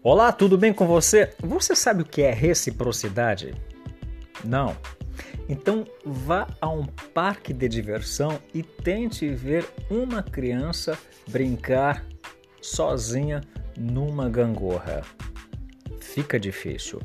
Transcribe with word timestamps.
Olá, 0.00 0.30
tudo 0.30 0.56
bem 0.56 0.72
com 0.72 0.86
você? 0.86 1.34
Você 1.40 1.74
sabe 1.74 2.02
o 2.02 2.04
que 2.04 2.22
é 2.22 2.32
reciprocidade? 2.32 3.52
Não. 4.44 4.76
Então 5.48 5.84
vá 6.06 6.46
a 6.60 6.68
um 6.68 6.86
parque 6.86 7.52
de 7.52 7.68
diversão 7.68 8.38
e 8.54 8.62
tente 8.62 9.28
ver 9.28 9.68
uma 9.90 10.22
criança 10.22 10.96
brincar 11.28 12.06
sozinha 12.62 13.40
numa 13.76 14.28
gangorra. 14.28 15.02
Fica 16.00 16.38
difícil. 16.38 17.02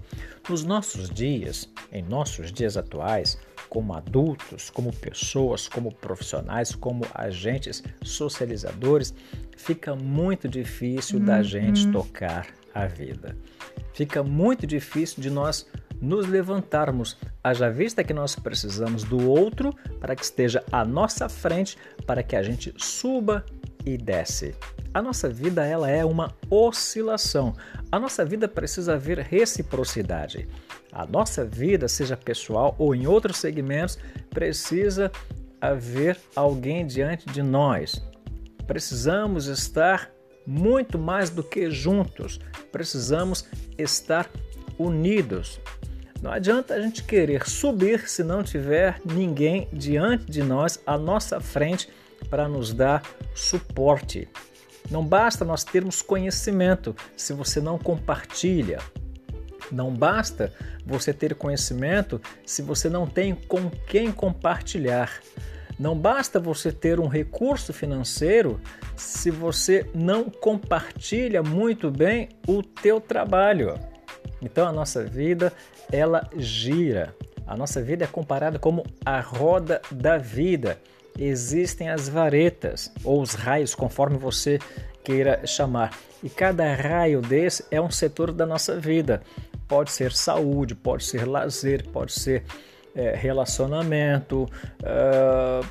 Nos 0.47 0.63
nossos 0.63 1.09
dias, 1.09 1.67
em 1.91 2.03
nossos 2.03 2.51
dias 2.51 2.77
atuais, 2.77 3.39
como 3.69 3.95
adultos, 3.95 4.69
como 4.69 4.93
pessoas, 4.93 5.67
como 5.67 5.91
profissionais, 5.91 6.75
como 6.75 7.07
agentes 7.11 7.81
socializadores, 8.03 9.15
fica 9.57 9.95
muito 9.95 10.47
difícil 10.47 11.19
da 11.19 11.37
uhum. 11.37 11.43
gente 11.43 11.91
tocar 11.91 12.45
a 12.73 12.85
vida. 12.85 13.37
Fica 13.93 14.23
muito 14.23 14.65
difícil 14.65 15.21
de 15.21 15.29
nós 15.29 15.67
nos 16.01 16.27
levantarmos, 16.27 17.17
haja 17.41 17.69
vista 17.69 18.03
que 18.03 18.13
nós 18.13 18.35
precisamos 18.35 19.03
do 19.03 19.29
outro 19.29 19.73
para 19.99 20.15
que 20.15 20.23
esteja 20.23 20.63
à 20.71 20.83
nossa 20.83 21.29
frente, 21.29 21.77
para 22.05 22.21
que 22.21 22.35
a 22.35 22.43
gente 22.43 22.73
suba 22.77 23.45
e 23.85 23.97
desce. 23.97 24.53
A 24.93 25.01
nossa 25.01 25.29
vida 25.29 25.65
ela 25.65 25.89
é 25.89 26.03
uma 26.03 26.35
oscilação. 26.49 27.55
A 27.91 27.99
nossa 27.99 28.25
vida 28.25 28.47
precisa 28.47 28.93
haver 28.93 29.19
reciprocidade. 29.19 30.47
A 30.91 31.05
nossa 31.05 31.43
vida, 31.43 31.87
seja 31.87 32.17
pessoal 32.17 32.75
ou 32.77 32.93
em 32.93 33.07
outros 33.07 33.37
segmentos, 33.37 33.97
precisa 34.29 35.11
haver 35.59 36.19
alguém 36.35 36.85
diante 36.85 37.25
de 37.27 37.41
nós. 37.41 38.05
Precisamos 38.67 39.47
estar 39.47 40.11
muito 40.45 40.97
mais 40.97 41.29
do 41.29 41.43
que 41.43 41.69
juntos. 41.71 42.39
Precisamos 42.71 43.45
estar 43.77 44.29
unidos. 44.77 45.59
Não 46.21 46.31
adianta 46.31 46.73
a 46.73 46.81
gente 46.81 47.03
querer 47.03 47.47
subir 47.47 48.07
se 48.07 48.23
não 48.23 48.43
tiver 48.43 49.01
ninguém 49.03 49.67
diante 49.73 50.25
de 50.25 50.41
nós, 50.41 50.79
à 50.85 50.97
nossa 50.97 51.39
frente, 51.39 51.89
para 52.29 52.47
nos 52.47 52.73
dar 52.73 53.03
suporte. 53.35 54.29
Não 54.89 55.05
basta 55.05 55.43
nós 55.43 55.63
termos 55.63 56.01
conhecimento 56.01 56.95
se 57.15 57.33
você 57.33 57.59
não 57.59 57.77
compartilha. 57.77 58.79
Não 59.71 59.93
basta 59.93 60.53
você 60.85 61.13
ter 61.13 61.35
conhecimento 61.35 62.21
se 62.45 62.61
você 62.61 62.89
não 62.89 63.07
tem 63.07 63.33
com 63.33 63.69
quem 63.69 64.11
compartilhar. 64.11 65.19
Não 65.83 65.99
basta 65.99 66.39
você 66.39 66.71
ter 66.71 66.97
um 66.97 67.09
recurso 67.09 67.73
financeiro 67.73 68.57
se 68.95 69.29
você 69.29 69.85
não 69.93 70.29
compartilha 70.29 71.43
muito 71.43 71.91
bem 71.91 72.29
o 72.47 72.63
teu 72.63 73.01
trabalho. 73.01 73.77
Então 74.41 74.65
a 74.65 74.71
nossa 74.71 75.03
vida 75.03 75.51
ela 75.91 76.25
gira. 76.37 77.13
A 77.45 77.57
nossa 77.57 77.81
vida 77.81 78.05
é 78.05 78.07
comparada 78.07 78.57
como 78.57 78.85
a 79.05 79.19
roda 79.19 79.81
da 79.91 80.17
vida. 80.17 80.79
Existem 81.19 81.89
as 81.89 82.07
varetas 82.07 82.89
ou 83.03 83.21
os 83.21 83.33
raios, 83.33 83.75
conforme 83.75 84.17
você 84.17 84.59
queira 85.03 85.45
chamar. 85.45 85.99
E 86.23 86.29
cada 86.29 86.73
raio 86.73 87.19
desse 87.19 87.65
é 87.69 87.81
um 87.81 87.91
setor 87.91 88.31
da 88.31 88.45
nossa 88.45 88.79
vida. 88.79 89.21
Pode 89.67 89.91
ser 89.91 90.13
saúde, 90.13 90.75
pode 90.75 91.03
ser 91.03 91.27
lazer, 91.27 91.85
pode 91.89 92.13
ser 92.13 92.45
é, 92.95 93.15
relacionamento, 93.15 94.43
uh, 94.43 95.65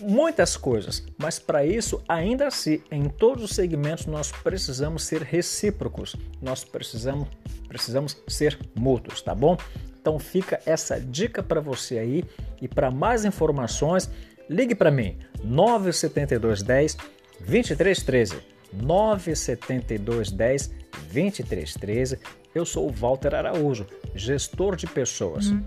muitas 0.00 0.56
coisas. 0.56 1.04
Mas 1.16 1.38
para 1.38 1.64
isso, 1.64 2.02
ainda 2.08 2.46
assim, 2.46 2.82
em 2.90 3.08
todos 3.08 3.44
os 3.44 3.50
segmentos, 3.50 4.06
nós 4.06 4.30
precisamos 4.30 5.04
ser 5.04 5.22
recíprocos, 5.22 6.16
nós 6.40 6.64
precisamos, 6.64 7.28
precisamos 7.66 8.16
ser 8.26 8.58
mútuos, 8.74 9.20
tá 9.22 9.34
bom? 9.34 9.56
Então 10.00 10.18
fica 10.18 10.60
essa 10.64 11.00
dica 11.00 11.42
para 11.42 11.60
você 11.60 11.98
aí 11.98 12.24
e 12.62 12.68
para 12.68 12.90
mais 12.90 13.24
informações, 13.24 14.10
ligue 14.48 14.74
para 14.74 14.90
mim 14.90 15.18
97210 15.44 16.96
2313 17.40 18.36
97210 18.72 20.68
2313. 21.12 22.18
Eu 22.54 22.64
sou 22.64 22.88
o 22.88 22.92
Walter 22.92 23.34
Araújo, 23.34 23.86
gestor 24.14 24.76
de 24.76 24.86
pessoas. 24.86 25.50
Hum. 25.50 25.62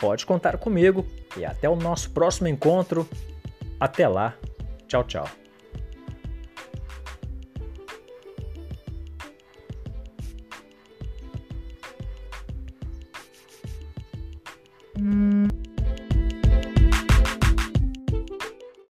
Pode 0.00 0.24
contar 0.24 0.56
comigo 0.56 1.06
e 1.36 1.44
até 1.44 1.68
o 1.68 1.76
nosso 1.76 2.10
próximo 2.10 2.48
encontro. 2.48 3.06
Até 3.78 4.08
lá. 4.08 4.34
Tchau, 4.88 5.04
tchau. 5.04 5.28